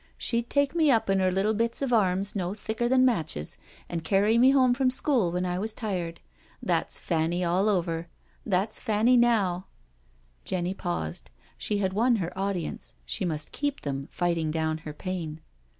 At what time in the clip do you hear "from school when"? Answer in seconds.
4.73-5.45